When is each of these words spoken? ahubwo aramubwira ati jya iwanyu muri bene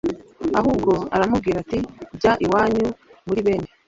ahubwo 0.59 0.91
aramubwira 1.15 1.57
ati 1.63 1.79
jya 2.21 2.31
iwanyu 2.45 2.85
muri 3.27 3.41
bene 3.47 3.69